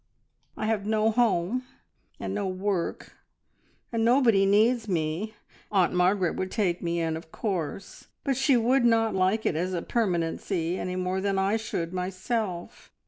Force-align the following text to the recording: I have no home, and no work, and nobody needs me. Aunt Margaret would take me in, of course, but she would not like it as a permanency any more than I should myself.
I 0.57 0.65
have 0.65 0.87
no 0.87 1.11
home, 1.11 1.61
and 2.19 2.33
no 2.33 2.47
work, 2.47 3.13
and 3.91 4.03
nobody 4.03 4.47
needs 4.47 4.87
me. 4.87 5.35
Aunt 5.71 5.93
Margaret 5.93 6.35
would 6.37 6.49
take 6.49 6.81
me 6.81 6.99
in, 6.99 7.15
of 7.15 7.31
course, 7.31 8.07
but 8.23 8.35
she 8.35 8.57
would 8.57 8.83
not 8.83 9.13
like 9.13 9.45
it 9.45 9.55
as 9.55 9.75
a 9.75 9.83
permanency 9.83 10.79
any 10.79 10.95
more 10.95 11.21
than 11.21 11.37
I 11.37 11.55
should 11.55 11.93
myself. 11.93 12.91